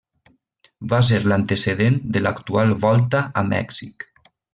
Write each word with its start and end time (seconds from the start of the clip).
Va 0.93 1.01
ser 1.09 1.19
l'antecedent 1.31 1.99
de 2.17 2.23
l'actual 2.23 2.73
Volta 2.87 3.21
a 3.43 3.45
Mèxic. 3.55 4.09